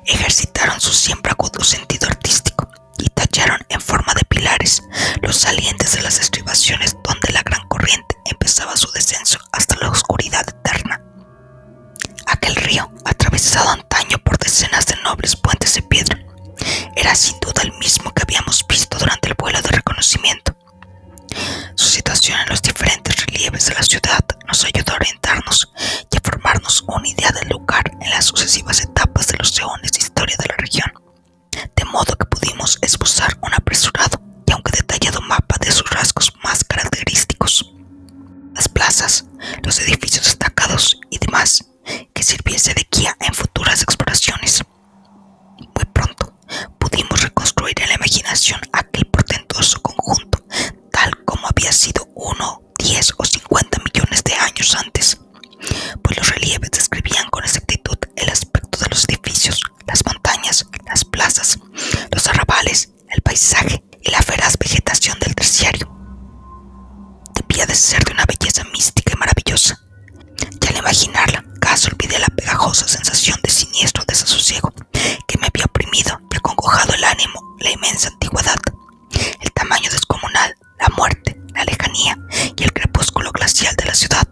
ejercitaron 0.04 0.82
su 0.82 0.92
siempre 0.92 1.32
agudo 1.32 1.64
sentido 1.64 2.08
artístico 2.08 2.68
y 2.98 3.08
tallaron 3.08 3.64
en 3.70 3.80
forma 3.80 4.12
de 4.12 4.26
pilares 4.28 4.82
los 5.22 5.34
salientes 5.34 5.92
de 5.92 6.02
las 6.02 6.20
estribaciones 6.20 6.94
donde 7.02 7.17
sin 17.14 17.47
la 77.58 77.70
inmensa 77.70 78.08
antigüedad, 78.08 78.56
el 79.40 79.52
tamaño 79.52 79.90
descomunal, 79.90 80.54
la 80.78 80.88
muerte, 80.96 81.40
la 81.54 81.64
lejanía 81.64 82.16
y 82.56 82.62
el 82.62 82.72
crepúsculo 82.72 83.30
glacial 83.32 83.74
de 83.76 83.84
la 83.84 83.94
ciudad. 83.94 84.26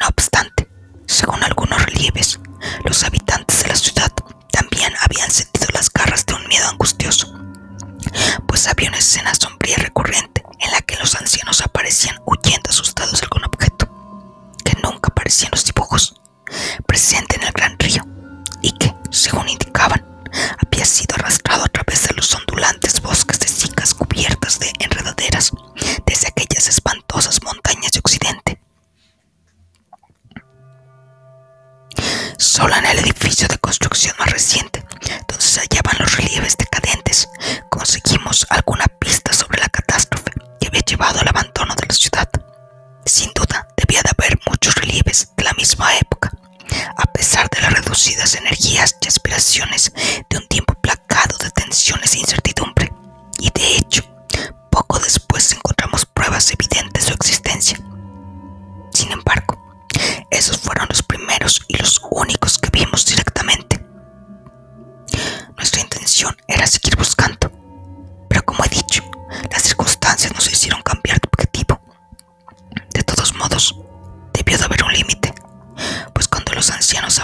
No 0.00 0.06
obstante, 0.08 0.68
según 1.06 1.42
algunos 1.42 1.84
relieves, 1.84 2.40
los 2.84 3.04
habitantes 3.04 3.62
de 3.62 3.68
la 3.68 3.76
ciudad 3.76 4.12
también 4.50 4.92
habían 5.02 5.30
sentido 5.30 5.68
las 5.72 5.92
garras 5.92 6.24
de 6.26 6.34
un 6.34 6.46
miedo 6.48 6.68
angustioso, 6.68 7.32
pues 8.46 8.66
había 8.68 8.88
una 8.88 8.98
escena 8.98 9.34
sombría 9.34 9.76
recurrente 9.76 10.42
en 10.58 10.72
la 10.72 10.80
que 10.80 10.96
los 10.96 11.14
ancianos 11.14 11.60
aparecían 11.60 11.80
parecían 11.80 12.22
huyendo 12.26 12.70
asustados 12.70 13.20
de 13.20 13.24
algún 13.24 13.44
objeto 13.44 13.88
que 14.64 14.74
nunca 14.82 15.08
aparecía 15.10 15.46
en 15.46 15.52
los 15.52 15.64
dibujos, 15.64 16.20
presente 16.86 17.29
arrastrado 21.50 21.64
a 21.64 21.68
través 21.68 22.08
de 22.08 22.14
los 22.14 22.34
reducidas 47.90 48.36
energías 48.36 48.96
y 49.00 49.08
aspiraciones 49.08 49.92
de 50.30 50.38
un 50.38 50.46
tiempo 50.46 50.74
placado 50.74 51.36
de 51.38 51.50
tensiones 51.50 52.14
e 52.14 52.20
incertidumbre. 52.20 52.92
Y 53.40 53.50
de 53.50 53.76
hecho, 53.76 54.04
poco 54.70 55.00
después 55.00 55.52
encontramos 55.52 56.06
pruebas 56.06 56.52
evidentes 56.52 57.02
de 57.02 57.08
su 57.08 57.14
existencia. 57.14 57.78
Sin 58.92 59.10
embargo, 59.10 59.60
esos 60.30 60.58
fueron 60.58 60.86
los 60.88 61.02
primeros 61.02 61.62
y 61.66 61.78
los 61.78 62.00
únicos 62.12 62.58
que 62.58 62.70
vimos 62.70 63.04
directamente. 63.06 63.84
Nuestra 65.56 65.80
intención 65.80 66.36
era 66.46 66.68
seguir 66.68 66.96
buscando, 66.96 67.50
pero 68.28 68.44
como 68.44 68.64
he 68.64 68.68
dicho, 68.68 69.02
las 69.50 69.62
circunstancias 69.62 70.32
nos 70.32 70.46
hicieron 70.46 70.80
cambiar 70.82 71.18
de 71.20 71.28
objetivo. 71.32 71.80
De 72.94 73.02
todos 73.02 73.34
modos, 73.34 73.74
debió 74.32 74.56
de 74.56 74.64
haber 74.64 74.84
un 74.84 74.92
límite, 74.92 75.34
pues 76.14 76.28
cuando 76.28 76.52
los 76.52 76.70
ancianos 76.70 77.18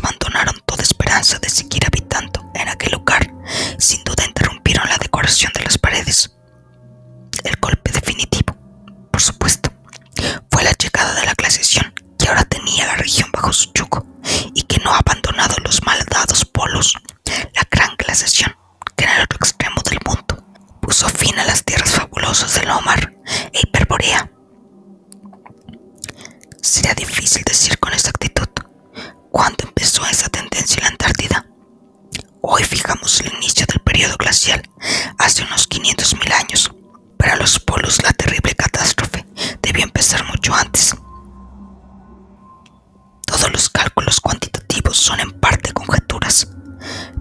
Hoy 32.49 32.63
fijamos 32.63 33.21
el 33.23 33.35
inicio 33.35 33.67
del 33.67 33.80
periodo 33.80 34.17
glacial 34.17 34.63
hace 35.19 35.43
unos 35.43 35.69
500.000 35.69 36.32
años. 36.32 36.71
Para 37.17 37.35
los 37.35 37.59
polos 37.59 38.00
la 38.04 38.13
terrible 38.13 38.54
catástrofe 38.54 39.26
debió 39.61 39.82
empezar 39.82 40.25
mucho 40.26 40.54
antes. 40.54 40.95
Todos 43.26 43.50
los 43.50 43.69
cálculos 43.69 44.21
cuantitativos 44.21 44.97
son 44.97 45.19
en 45.19 45.32
parte 45.41 45.73
conjeturas, 45.73 46.47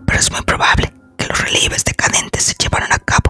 pero 0.06 0.20
es 0.20 0.32
muy 0.32 0.44
probable 0.44 0.94
que 1.18 1.26
los 1.26 1.42
relieves 1.42 1.84
decadentes 1.84 2.44
se 2.44 2.54
llevaron 2.54 2.94
a 2.94 3.00
cabo 3.00 3.25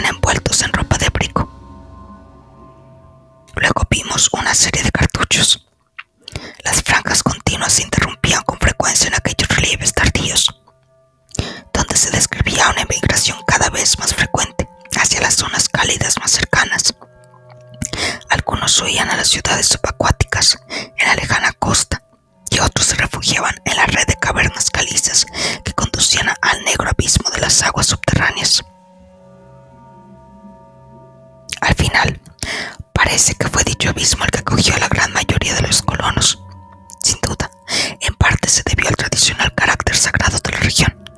envueltos 0.00 0.62
en 0.62 0.72
ropa 0.72 0.96
de 0.98 1.06
abrigo. 1.06 1.48
Luego 3.56 3.82
vimos 3.90 4.28
una 4.32 4.54
serie 4.54 4.82
de 4.82 4.90
cartuchos. 4.90 5.66
Las 6.64 6.82
franjas 6.82 7.22
continuas 7.22 7.74
se 7.74 7.82
interrumpían 7.82 8.42
con 8.44 8.58
frecuencia 8.58 9.08
en 9.08 9.14
aquellos 9.14 9.48
relieves 9.48 9.92
tardíos, 9.92 10.60
donde 11.72 11.96
se 11.96 12.10
describía 12.10 12.70
una 12.70 12.82
emigración 12.82 13.38
cada 13.46 13.68
vez 13.70 13.98
más 13.98 14.14
frecuente 14.14 14.68
hacia 14.98 15.20
las 15.20 15.34
zonas 15.34 15.68
cálidas 15.68 16.18
más 16.18 16.30
cercanas. 16.30 16.94
Algunos 18.30 18.80
huían 18.80 19.10
a 19.10 19.16
las 19.16 19.28
ciudades 19.28 19.68
subacuáticas 19.68 20.58
en 20.68 21.06
la 21.06 21.14
lejana 21.14 21.52
costa 21.52 22.01
a 34.70 34.78
la 34.78 34.88
gran 34.88 35.12
mayoría 35.12 35.54
de 35.56 35.62
los 35.62 35.82
colonos. 35.82 36.40
Sin 37.02 37.18
duda, 37.20 37.50
en 38.00 38.14
parte 38.14 38.48
se 38.48 38.62
debió 38.64 38.88
al 38.88 38.96
tradicional 38.96 39.52
carácter 39.54 39.96
sagrado 39.96 40.38
de 40.38 40.52
la 40.52 40.58
región, 40.58 41.10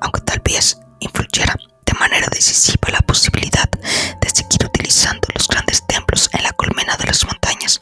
aunque 0.00 0.20
tal 0.20 0.40
vez 0.44 0.78
influyera 1.00 1.56
de 1.84 1.98
manera 1.98 2.28
decisiva 2.30 2.90
la 2.92 3.00
posibilidad 3.00 3.68
de 3.70 4.30
seguir 4.30 4.64
utilizando 4.64 5.26
los 5.34 5.48
grandes 5.48 5.84
templos 5.86 6.30
en 6.32 6.44
la 6.44 6.52
colmena 6.52 6.96
de 6.96 7.06
las 7.06 7.24
montañas 7.26 7.80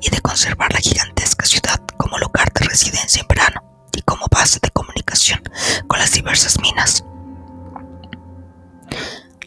y 0.00 0.10
de 0.10 0.20
conservar 0.20 0.72
la 0.72 0.80
gigantesca 0.80 1.46
ciudad 1.46 1.80
como 1.96 2.18
lugar 2.18 2.52
de 2.52 2.66
residencia 2.66 3.22
en 3.22 3.28
verano 3.28 3.62
y 3.92 4.02
como 4.02 4.26
base 4.30 4.60
de 4.62 4.70
comunicación 4.70 5.42
con 5.88 5.98
las 5.98 6.12
diversas 6.12 6.60
minas. 6.60 7.04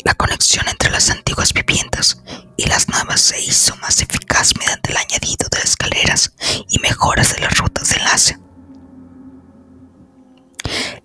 La 0.07 0.13
conexión 0.13 0.65
entre 0.69 0.89
las 0.89 1.09
antiguas 1.09 1.51
viviendas 1.51 2.23
y 2.55 2.65
las 2.65 2.87
nuevas 2.87 3.19
se 3.19 3.41
hizo 3.41 3.75
más 3.75 4.01
eficaz 4.01 4.53
mediante 4.57 4.91
el 4.91 4.95
añadido 4.95 5.49
de 5.51 5.59
escaleras 5.59 6.31
y 6.69 6.79
mejoras 6.79 7.35
de 7.35 7.41
las 7.41 7.57
rutas 7.57 7.89
de 7.89 7.95
enlace. 7.97 8.39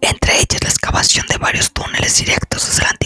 Entre 0.00 0.36
ellas 0.36 0.62
la 0.62 0.68
excavación 0.68 1.26
de 1.26 1.36
varios 1.36 1.72
túneles 1.72 2.16
directos 2.18 2.64
desde 2.68 2.84
la 2.84 2.96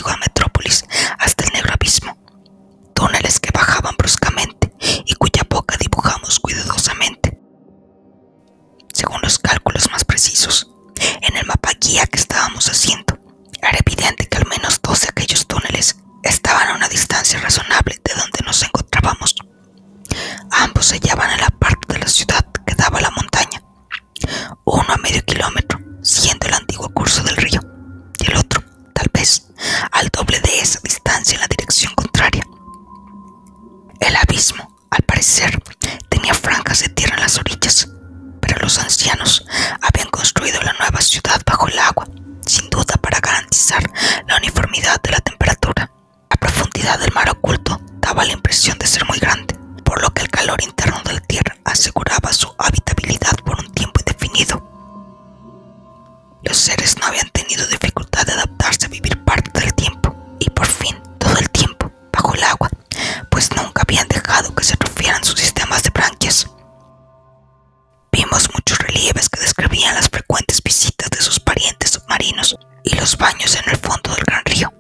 los 73.07 73.19
baños 73.19 73.55
en 73.55 73.71
el 73.71 73.77
fondo 73.77 74.13
del 74.17 74.25
gran 74.25 74.45
río. 74.45 74.73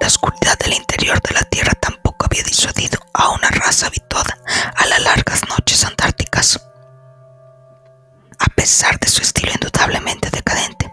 La 0.00 0.08
oscuridad 0.08 0.58
del 0.58 0.72
interior 0.72 1.20
de 1.22 1.32
la 1.32 1.44
Tierra 1.44 1.72
tampoco 1.74 2.26
había 2.26 2.42
disuadido 2.42 2.98
a 3.14 3.28
una 3.28 3.48
raza 3.48 3.86
habituada 3.86 4.36
a 4.74 4.86
las 4.86 5.00
largas 5.02 5.48
noches 5.48 5.84
antárticas. 5.84 6.60
A 8.40 8.46
pesar 8.56 8.98
de 8.98 9.06
su 9.06 9.22
estilo 9.22 9.52
indudablemente 9.52 10.28
decadente, 10.30 10.92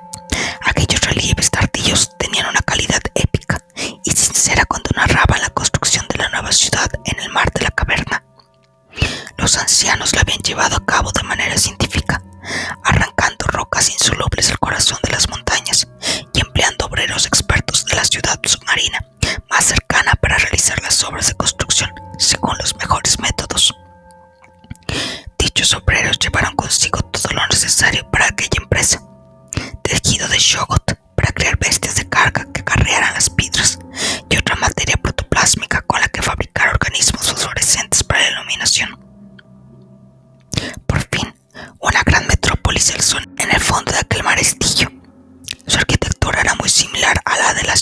aquellos 0.61 1.01
relieves 1.01 1.49
tardíos 1.49 2.11
tenían 2.19 2.45
una 2.45 2.61
calidad 2.61 3.01
épica 3.15 3.57
y 4.03 4.11
sincera 4.11 4.65
cuando 4.65 4.91
narraban 4.95 5.41
la 5.41 5.49
construcción 5.49 6.05
de 6.09 6.19
la 6.19 6.29
nueva 6.29 6.51
ciudad 6.51 6.91
en 7.05 7.19
el 7.19 7.31
mar 7.31 7.51
de 7.53 7.61
la 7.61 7.71
caverna. 7.71 8.23
Los 9.37 9.57
ancianos 9.57 10.13
la 10.13 10.21
habían 10.21 10.43
llevado 10.43 10.77
a 10.77 10.85
cabo 10.85 11.11
de 11.11 11.23
manera 11.23 11.57
científica, 11.57 12.21
arrancando 12.83 13.42
rocas 13.53 13.89
insolubles 13.89 14.47
del 14.47 14.59
corazón 14.59 14.97
de 15.03 15.11
las 15.11 15.29
montañas 15.29 15.87
y 16.33 16.41
empleando 16.41 16.87
obreros 16.87 17.25
expertos 17.25 17.85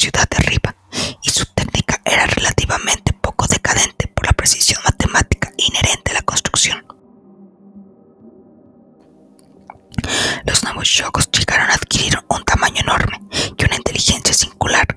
ciudad 0.01 0.27
de 0.27 0.37
arriba 0.37 0.75
y 1.21 1.29
su 1.29 1.45
técnica 1.53 2.01
era 2.03 2.25
relativamente 2.25 3.13
poco 3.13 3.45
decadente 3.45 4.07
por 4.07 4.25
la 4.25 4.33
precisión 4.33 4.81
matemática 4.83 5.51
inherente 5.57 6.09
a 6.09 6.15
la 6.15 6.21
construcción. 6.23 6.83
Los 10.43 10.63
nuevos 10.63 10.87
shogos 10.87 11.29
llegaron 11.29 11.69
a 11.69 11.75
adquirir 11.75 12.17
un 12.29 12.43
tamaño 12.43 12.81
enorme 12.81 13.19
y 13.55 13.63
una 13.63 13.75
inteligencia 13.75 14.33
singular, 14.33 14.87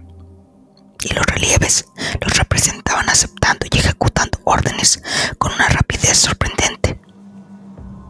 y 1.03 1.13
los 1.13 1.27
relieves 1.27 1.85
los 2.23 2.39
representaban 2.39 3.07
aceptando 3.11 3.67
y 3.71 3.77
ejecutando 3.77 4.39
órdenes 4.45 5.03
con 5.37 5.53
una 5.53 5.69
rapidez 5.69 6.17
sorprendente. 6.17 6.99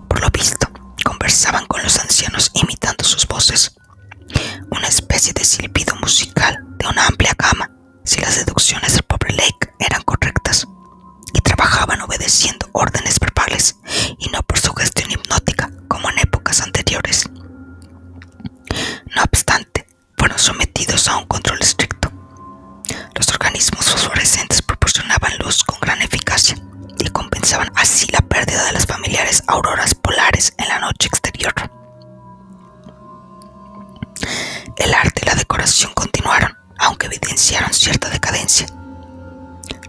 Por 0.08 0.20
lo 0.20 0.30
visto, 0.30 0.68
conversaban 1.04 1.66
con 1.66 1.82
los 1.82 1.98
ancianos 1.98 2.52
imitando 2.54 3.04
sus 3.04 3.26
voces, 3.26 3.74
una 4.70 4.86
especie 4.86 5.32
de 5.32 5.44
silbido 5.44 5.96
musical 5.96 6.73
una 6.86 7.06
amplia 7.06 7.34
gama, 7.36 7.70
si 8.04 8.20
las 8.20 8.36
deducciones 8.36 8.94
del 8.94 9.02
pobre 9.04 9.32
Lake 9.32 9.72
eran 9.78 10.02
correctas, 10.02 10.66
y 11.32 11.40
trabajaban 11.40 12.00
obedeciendo 12.02 12.68
órdenes 12.72 13.18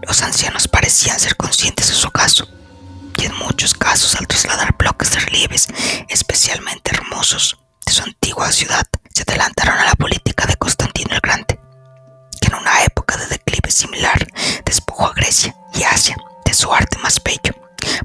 Los 0.06 0.22
ancianos 0.22 0.68
parecían 0.68 1.18
ser 1.18 1.36
conscientes 1.36 1.88
de 1.88 1.94
su 1.94 2.10
caso, 2.12 2.46
y 3.16 3.24
en 3.26 3.34
muchos 3.38 3.74
casos 3.74 4.14
al 4.14 4.28
trasladar 4.28 4.76
bloques 4.78 5.10
de 5.10 5.18
relieves 5.18 5.66
especialmente 6.08 6.92
hermosos 6.94 7.58
de 7.84 7.92
su 7.92 8.04
antigua 8.04 8.52
ciudad, 8.52 8.86
se 9.12 9.22
adelantaron 9.22 9.76
a 9.78 9.84
la 9.84 9.94
política 9.94 10.46
de 10.46 10.54
Constantino 10.56 11.14
el 11.14 11.20
Grande, 11.20 11.58
que 12.40 12.48
en 12.48 12.54
una 12.54 12.84
época 12.84 13.16
de 13.16 13.26
declive 13.26 13.70
similar 13.70 14.26
despojó 14.64 15.06
a 15.08 15.12
Grecia 15.12 15.56
y 15.74 15.82
Asia 15.82 16.16
de 16.44 16.54
su 16.54 16.72
arte 16.72 16.98
más 16.98 17.20
bello 17.24 17.54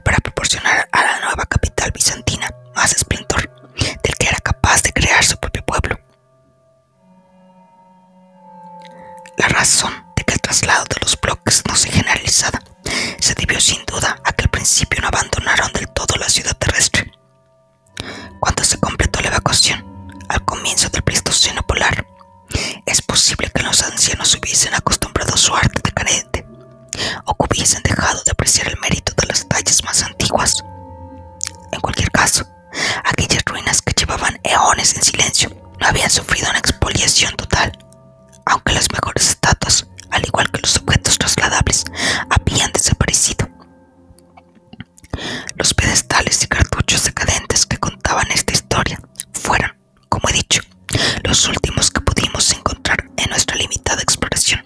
para 0.03 0.17
proporcionar 0.17 0.89
a 0.91 1.03
la 1.03 1.19
nueva 1.19 1.45
capital 1.45 1.91
bizantina 1.91 2.49
más 2.75 2.93
esplendor 2.93 3.47
del 4.01 4.15
que 4.17 4.27
era 4.27 4.39
capaz 4.39 4.81
de 4.81 4.91
crear 4.91 5.23
su 5.23 5.37
propio 5.37 5.63
pueblo. 5.65 5.99
La 9.37 9.47
razón 9.49 9.90
en 34.81 35.03
silencio 35.03 35.49
no 35.79 35.87
habían 35.87 36.09
sufrido 36.09 36.49
una 36.49 36.57
expoliación 36.57 37.35
total, 37.35 37.71
aunque 38.47 38.73
las 38.73 38.91
mejores 38.91 39.29
estatuas, 39.29 39.87
al 40.09 40.25
igual 40.25 40.49
que 40.49 40.59
los 40.59 40.75
objetos 40.77 41.19
trasladables, 41.19 41.85
habían 42.31 42.71
desaparecido. 42.71 43.47
Los 45.55 45.75
pedestales 45.75 46.43
y 46.43 46.47
cartuchos 46.47 47.03
decadentes 47.03 47.67
que 47.67 47.77
contaban 47.77 48.31
esta 48.31 48.53
historia 48.53 48.99
fueron, 49.33 49.71
como 50.09 50.27
he 50.29 50.33
dicho, 50.33 50.61
los 51.23 51.47
últimos 51.47 51.91
que 51.91 52.01
pudimos 52.01 52.51
encontrar 52.51 53.05
en 53.17 53.29
nuestra 53.29 53.57
limitada 53.57 54.01
exploración. 54.01 54.63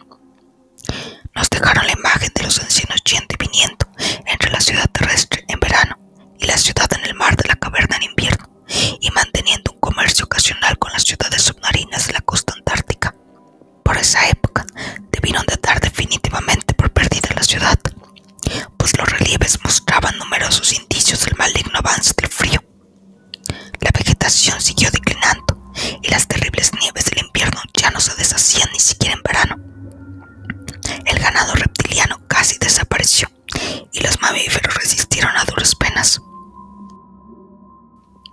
Nos 1.36 1.50
dejaron 1.50 1.86
la 1.88 1.92
imagen 1.94 2.32
de 2.34 2.44
los 2.44 2.58
ancianos 2.60 3.04
yendo 3.04 3.28
y 3.34 3.46
viniendo 3.46 3.86
entre 4.26 4.50
la 4.50 4.62
ciudad 4.62 4.90
terrestre 4.92 5.44
en 5.50 5.60
verano 5.60 5.98
y 6.40 6.46
la 6.46 6.58
ciudad 6.58 6.88
en 6.94 7.04
el 7.06 7.16
mar 7.16 7.36
de 7.36 7.50
la 7.50 7.56
caverna 7.56 7.98
en 7.98 8.04
invierno, 8.04 8.46
y 9.00 9.10
manteniendo 9.12 9.72
un 9.72 9.80
comercio 9.80 10.26
ocasional 10.26 10.78
con 10.78 10.92
las 10.92 11.04
ciudades 11.04 11.42
submarinas 11.44 12.08
de 12.08 12.14
la 12.14 12.22
costa 12.22 12.54
antártica. 12.54 13.16
Por 13.84 13.98
esa 13.98 14.28
época 14.30 14.66
debieron 15.12 15.46
de 15.46 15.58
dar 15.62 15.80
definitivamente 15.80 16.74
por 16.74 16.92
perdida 16.92 17.30
la 17.36 17.44
ciudad, 17.44 17.80
pues 18.78 18.98
los 18.98 19.10
relieves 19.10 19.60
mostraban 19.64 20.18
numerosos 20.18 20.74
indicios 20.74 21.26
del 21.26 21.36
maligno 21.38 21.78
avance 21.80 22.14
del 22.18 22.30
frío. 22.30 22.64
La 23.82 23.92
vegetación 23.94 24.60
siguió 24.62 24.90
declinando 24.92 25.74
y 26.02 26.10
las 26.10 26.28
terribles 26.28 26.72
nieves 26.80 27.06
del 27.06 27.26
invierno 27.26 27.62
ya 27.74 27.92
no 27.92 28.00
se 28.00 28.16
deshacían 28.16 28.70
ni 28.74 28.80
siquiera 28.80 29.16
en 29.16 29.24
verano. 29.24 29.56
El 31.06 31.20
ganado 31.20 31.54
reptiliano 31.54 32.20
casi 32.28 32.58
desapareció 32.58 33.30
y 33.92 34.02
los 34.02 34.20
mamíferos 34.22 34.74
resistieron 34.76 35.36
a 35.38 35.46
duras 35.46 35.76
penas. 35.76 36.20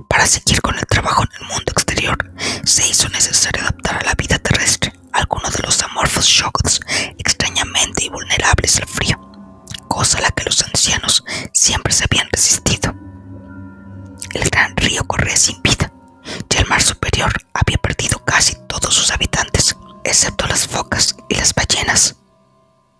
Para 0.08 0.26
seguir 0.26 0.60
con 0.60 0.78
el 0.78 0.86
trabajo 0.86 1.22
en 1.24 1.42
el 1.42 1.48
mundo 1.48 1.72
exterior, 1.72 2.18
se 2.64 2.86
hizo 2.86 3.08
necesario 3.08 3.62
adaptar 3.62 3.96
a 3.96 4.04
la 4.04 4.14
vida 4.14 4.38
terrestre 4.38 4.92
algunos 5.12 5.52
de 5.54 5.62
los 5.62 5.82
amorfos 5.82 6.26
shogots 6.26 6.80
vulnerables 8.42 8.76
al 8.78 8.88
frío, 8.88 9.18
cosa 9.88 10.18
a 10.18 10.22
la 10.22 10.30
que 10.30 10.44
los 10.44 10.62
ancianos 10.62 11.24
siempre 11.52 11.92
se 11.92 12.04
habían 12.04 12.28
resistido. 12.32 12.92
El 14.34 14.48
gran 14.50 14.76
río 14.76 15.04
corría 15.06 15.36
sin 15.36 15.62
vida 15.62 15.92
y 16.50 16.56
el 16.56 16.66
mar 16.66 16.82
superior 16.82 17.32
había 17.54 17.78
perdido 17.78 18.18
casi 18.24 18.56
todos 18.66 18.94
sus 18.94 19.10
habitantes, 19.12 19.76
excepto 20.04 20.46
las 20.48 20.66
focas 20.66 21.14
y 21.28 21.36
las 21.36 21.54
ballenas. 21.54 22.16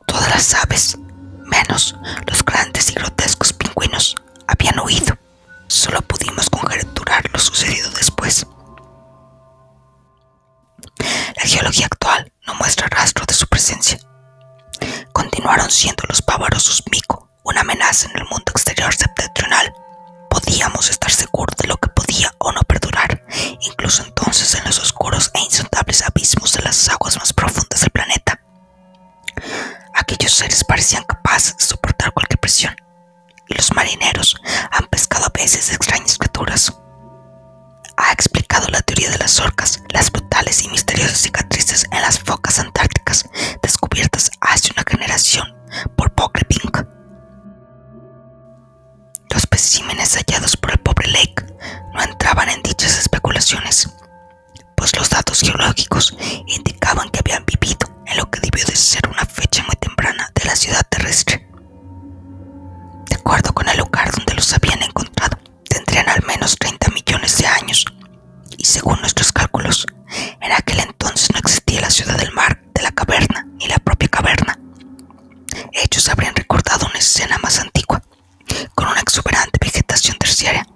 Todas 0.07 0.29
las 0.31 0.55
aves, 0.55 0.99
menos 1.45 1.97
los 2.27 2.45
grandes 2.45 2.91
y 2.91 2.95
grotescos 2.95 3.53
pingüinos, 3.53 4.15
habían 4.47 4.79
huido. 4.81 5.17
Solo 5.67 6.03
pudimos 6.03 6.49
conjeturar 6.51 7.25
lo 7.33 7.39
sucedido 7.39 7.91
después. 7.91 8.47
La 10.99 11.43
geología 11.45 11.87
actual 11.87 12.33
no 12.47 12.55
muestra 12.55 12.87
rastro 12.89 13.25
de 13.27 13.35
su 13.35 13.47
presencia. 13.49 13.99
Continuaron 15.13 15.71
siendo 15.71 16.05
los 16.09 16.23
pavorosos 16.23 16.83
mico 16.91 17.29
una 17.45 17.63
amenaza 17.63 18.09
en 18.11 18.19
el 18.19 18.25
mundo 18.25 18.51
exterior 18.51 18.95
septentrional. 18.95 19.75
Podíamos 20.31 20.91
estar 20.91 21.11
seguros 21.11 21.57
de 21.57 21.69
lo 21.69 21.77
que 21.77 21.91
podía 21.91 22.33
o 22.39 22.53
no 22.53 22.61
perdurar, 22.63 23.25
incluso 23.61 24.05
entonces 24.05 24.55
en 24.55 24.65
los 24.65 24.79
oscuros 24.79 25.31
e 25.35 25.41
insondables 25.41 26.03
abismos 26.03 26.53
de 26.53 26.63
las 26.63 26.89
aguas 26.89 27.17
más 27.17 27.33
profundas 27.33 27.81
del 27.81 27.91
planeta. 27.91 28.41
Aquellos 29.95 30.33
seres 30.33 30.65
parecían 30.65 31.05
capaces 31.05 31.57
de 31.57 31.65
soportar 31.65 32.13
cualquier 32.13 32.39
presión, 32.39 32.77
y 33.49 33.55
los 33.55 33.75
marineros 33.75 34.37
han 34.71 34.87
pescado 34.87 35.27
a 35.27 35.33
veces 35.35 35.73
extrañas 35.73 36.17
criaturas 36.17 36.73
ha 37.97 38.13
explicado 38.13 38.69
la 38.69 38.83
teoría 38.83 39.11
de 39.11 39.19
las 39.19 39.39
orcas, 39.41 39.83
las 39.89 40.11
brutales 40.11 40.65
y 40.65 40.69
misteriosas 40.69 41.19
cicatrices 41.19 41.87
en 41.91 42.01
las 42.01 42.19
focas 42.19 42.59
antárticas 42.59 43.29
descubiertas 43.63 44.31
generación 44.93 45.47
por 45.97 46.13
Pink. 46.47 46.85
Los 49.31 49.39
especímenes 49.39 50.15
hallados 50.17 50.57
por 50.57 50.73
el 50.73 50.79
pobre 50.79 51.09
Lake 51.09 51.47
no 51.95 52.03
entraban 52.03 52.49
en 52.51 52.63
dichas 52.63 52.99
especulaciones, 52.99 53.89
pues 54.77 54.95
los 54.97 55.09
datos 55.09 55.41
geológicos 55.41 56.15
indicaban 56.47 57.09
que 57.09 57.21
habían 57.21 57.45
vivido 57.47 57.89
en 58.07 58.19
lo 58.19 58.31
que 58.31 58.41
debió 58.41 58.65
de 58.67 58.77
ser 58.77 59.09
una 59.09 59.25
fecha 59.25 59.63
muy 59.65 59.77
temprana 59.77 60.31
de 60.35 60.45
la 60.45 60.57
ciudad 60.57 60.87
terrestre. 60.91 61.49
De 63.09 63.17
acuerdo 63.17 63.53
con 63.55 63.69
el 63.69 63.79
lugar 63.79 64.11
donde 64.13 64.35
los 64.35 64.53
habían 64.53 64.83
encontrado, 64.83 65.39
tendrían 65.69 66.09
al 66.11 66.23
menos 66.27 66.57
30 66.59 66.91
millones 66.91 67.39
de 67.39 67.47
años, 67.47 67.87
y 68.59 68.65
según 68.65 69.01
nuestros 69.01 69.33
cálculos, 69.33 69.87
en 70.41 70.53
aquel 70.53 70.81
entonces 70.81 71.31
no 71.33 71.39
existía 71.39 71.81
la 71.81 71.91
ciudad 71.91 72.19
del 72.19 72.33
mar, 72.33 72.61
de 72.75 72.83
la 72.83 72.91
caverna, 72.91 73.47
ni 73.59 73.67
la 73.69 73.79
propia 73.79 74.09
caverna. 74.09 74.59
Ellos 75.73 76.09
habrían 76.09 76.35
recordado 76.35 76.87
una 76.87 76.99
escena 76.99 77.39
más 77.39 77.59
antigua, 77.59 78.03
con 78.75 78.89
una 78.89 79.01
exuberante 79.01 79.59
vegetación 79.61 80.17
terciaria, 80.19 80.67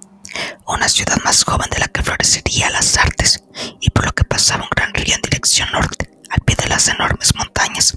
una 0.66 0.85
ciudad 0.96 1.18
más 1.24 1.44
joven 1.44 1.68
de 1.70 1.78
la 1.78 1.88
que 1.88 2.02
florecería 2.02 2.70
las 2.70 2.96
artes, 2.96 3.44
y 3.82 3.90
por 3.90 4.06
lo 4.06 4.12
que 4.12 4.24
pasaba 4.24 4.62
un 4.62 4.70
gran 4.74 4.94
río 4.94 5.14
en 5.14 5.20
dirección 5.20 5.70
norte, 5.70 6.10
al 6.30 6.40
pie 6.40 6.56
de 6.56 6.68
las 6.68 6.88
enormes 6.88 7.34
montañas, 7.34 7.94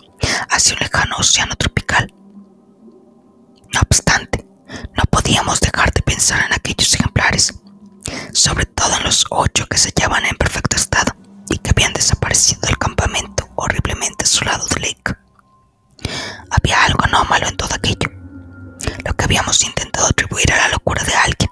hacia 0.50 0.74
un 0.74 0.80
lejano 0.82 1.16
océano 1.18 1.56
tropical. 1.56 2.14
No 3.74 3.80
obstante, 3.80 4.46
no 4.98 5.04
podíamos 5.10 5.62
dejar 5.62 5.94
de 5.94 6.02
pensar 6.02 6.46
en 6.46 6.52
aquellos 6.52 6.94
ejemplares, 6.94 7.54
sobre 8.34 8.66
todo 8.66 8.98
en 8.98 9.04
los 9.06 9.26
ocho 9.30 9.66
que 9.68 9.78
se 9.78 9.94
hallaban 9.96 10.26
en 10.26 10.36
perfecto 10.36 10.76
estado 10.76 11.16
y 11.50 11.58
que 11.58 11.70
habían 11.70 11.94
desaparecido 11.94 12.60
del 12.68 12.78
campamento 12.78 13.48
horriblemente 13.56 14.26
asolado 14.26 14.68
de 14.68 14.80
Lake. 14.82 15.16
Había 16.52 16.84
algo 16.84 17.06
anómalo 17.06 17.48
en 17.48 17.56
todo 17.56 17.74
aquello, 17.74 18.10
lo 19.06 19.14
que 19.14 19.24
habíamos 19.24 19.64
intentado 19.64 20.08
atribuir 20.08 20.52
a 20.52 20.58
la 20.58 20.68
locura 20.68 21.02
de 21.06 21.14
alguien, 21.14 21.50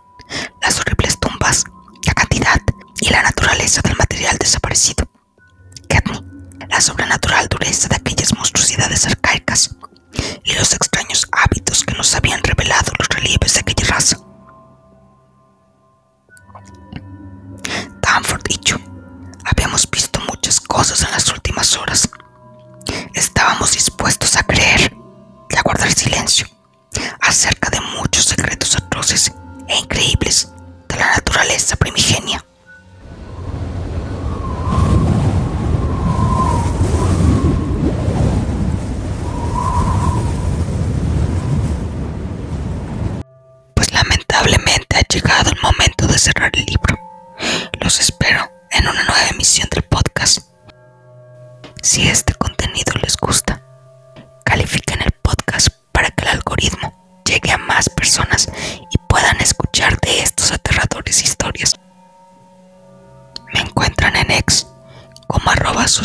las 0.62 0.80
horribles 0.80 1.20
tumbas, 1.20 1.64
la 2.06 2.14
cantidad 2.14 2.62
y 3.00 3.10
la 3.10 3.22
naturaleza 3.68 3.82
del 3.82 3.98
material 3.98 4.38
desaparecido. 4.38 5.10
Katni, 5.90 6.22
la 6.70 6.80
sobrenatural 6.80 7.48
dureza 7.50 7.90
de 7.90 7.98
aquellas 7.98 8.34
monstruosidades 8.34 9.06
arcaicas 9.06 9.76
y 10.46 10.54
los 10.54 10.74
extraños 10.74 11.28
hábitos 11.34 11.84
que 11.84 11.94
nos 11.96 12.16
habían 12.16 12.42
revelado 12.44 12.94
los 12.98 13.10
relieves 13.10 13.54
de 13.56 13.60
aquella 13.60 13.88
raza. 13.90 14.18
Danford 18.02 18.42
yo 18.64 18.78
habíamos 19.44 19.90
visto 19.90 20.22
muchas 20.30 20.62
cosas 20.62 21.04
en 21.04 21.12
las 21.12 21.28
últimas 21.30 21.76
horas. 21.76 22.10
Estábamos 23.14 23.74
dispuestos 23.74 24.38
a 24.38 24.44
creer 24.44 24.96
y 25.50 25.58
a 25.58 25.62
guardar 25.62 25.92
silencio 25.92 26.48
acerca 27.20 27.70
de 27.70 27.82
muchos 27.82 28.24
secretos 28.26 28.78
atroces 28.78 29.34
e 29.68 29.78
increíbles 29.78 30.54
de 30.88 30.96
la 30.96 31.08
naturaleza 31.18 31.76
primigenia. 31.76 32.47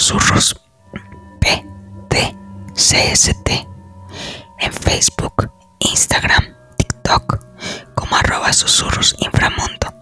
Susurros 0.02 0.60
PTCST, 2.10 3.48
en 4.58 4.72
Facebook, 4.72 5.52
Instagram, 5.78 6.56
TikTok 6.76 7.38
como 7.94 8.16
arroba 8.16 8.52
susurros 8.52 9.14
inframundo 9.20 9.94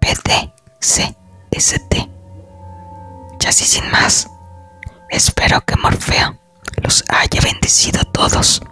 PTCST. 0.00 1.14
Y 3.38 3.46
así 3.46 3.64
sin 3.66 3.90
más, 3.90 4.30
espero 5.10 5.60
que 5.60 5.76
Morfeo 5.76 6.38
los 6.82 7.04
haya 7.08 7.42
bendecido 7.42 8.00
a 8.00 8.04
todos. 8.04 8.62